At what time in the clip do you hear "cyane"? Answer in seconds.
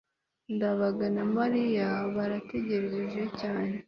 3.39-3.75